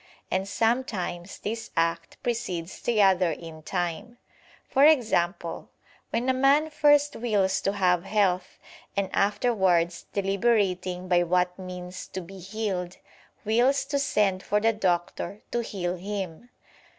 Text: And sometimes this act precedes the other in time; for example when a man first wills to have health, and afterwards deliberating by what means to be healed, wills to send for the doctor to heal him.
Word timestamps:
And 0.31 0.47
sometimes 0.47 1.37
this 1.37 1.69
act 1.77 2.17
precedes 2.23 2.81
the 2.81 3.03
other 3.03 3.29
in 3.29 3.61
time; 3.61 4.17
for 4.67 4.83
example 4.83 5.69
when 6.09 6.27
a 6.27 6.33
man 6.33 6.71
first 6.71 7.15
wills 7.15 7.61
to 7.61 7.73
have 7.73 8.05
health, 8.05 8.57
and 8.97 9.11
afterwards 9.13 10.07
deliberating 10.11 11.07
by 11.07 11.21
what 11.21 11.59
means 11.59 12.07
to 12.07 12.21
be 12.21 12.39
healed, 12.39 12.97
wills 13.45 13.85
to 13.85 13.99
send 13.99 14.41
for 14.41 14.59
the 14.59 14.73
doctor 14.73 15.41
to 15.51 15.59
heal 15.61 15.97
him. 15.97 16.49